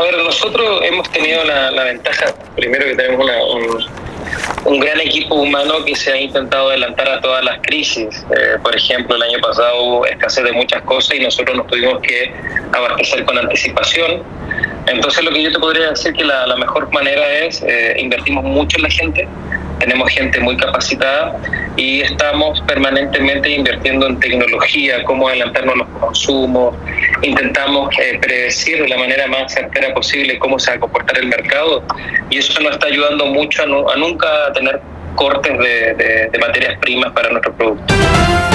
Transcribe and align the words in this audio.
ver, 0.00 0.16
nosotros 0.18 0.80
hemos 0.82 1.10
tenido 1.10 1.44
la, 1.44 1.84
ventaja, 1.84 2.34
primero 2.56 2.84
que 2.86 2.94
tenemos 2.94 3.30
un, 3.54 4.72
un, 4.72 4.80
gran 4.80 5.00
equipo 5.00 5.34
humano 5.34 5.84
que 5.84 5.94
se 5.94 6.12
ha 6.12 6.20
intentado 6.20 6.70
adelantar 6.70 7.08
a 7.08 7.20
todas 7.20 7.44
las 7.44 7.58
crisis. 7.62 8.24
Eh, 8.36 8.58
por 8.62 8.74
ejemplo, 8.74 9.16
el 9.16 9.22
año 9.22 9.38
pasado 9.40 9.82
hubo 9.82 10.06
escasez 10.06 10.44
de 10.44 10.52
muchas 10.52 10.82
cosas 10.82 11.16
y 11.16 11.20
nosotros 11.20 11.56
nos 11.56 11.66
tuvimos 11.66 12.00
que 12.02 12.32
abastecer 12.72 13.24
con 13.24 13.38
anticipación. 13.38 14.22
Entonces 14.86 15.24
lo 15.24 15.30
que 15.30 15.42
yo 15.42 15.52
te 15.52 15.58
podría 15.58 15.90
decir 15.90 16.12
que 16.12 16.24
la, 16.24 16.46
la 16.46 16.56
mejor 16.56 16.92
manera 16.92 17.26
es 17.38 17.62
eh, 17.62 17.96
invertimos 17.98 18.44
mucho 18.44 18.76
en 18.76 18.82
la 18.82 18.90
gente, 18.90 19.26
tenemos 19.78 20.10
gente 20.10 20.40
muy 20.40 20.56
capacitada 20.56 21.36
y 21.76 22.02
estamos 22.02 22.60
permanentemente 22.62 23.50
invirtiendo 23.50 24.06
en 24.06 24.20
tecnología, 24.20 25.02
cómo 25.04 25.28
adelantarnos 25.28 25.76
los 25.76 25.88
consumos, 26.00 26.74
intentamos 27.24 27.88
eh, 27.98 28.18
predecir 28.20 28.82
de 28.82 28.88
la 28.88 28.98
manera 28.98 29.26
más 29.26 29.52
certera 29.52 29.92
posible 29.94 30.38
cómo 30.38 30.58
se 30.58 30.70
va 30.70 30.76
a 30.76 30.80
comportar 30.80 31.18
el 31.18 31.26
mercado 31.26 31.82
y 32.30 32.38
eso 32.38 32.60
nos 32.60 32.72
está 32.72 32.86
ayudando 32.86 33.26
mucho 33.26 33.62
a, 33.62 33.96
nunca 33.96 34.52
tener 34.52 34.80
cortes 35.16 35.58
de, 35.58 36.28
de 36.30 36.38
materias 36.38 36.78
primas 36.80 37.12
para 37.12 37.30
nuestros 37.30 37.54
productos. 37.56 38.53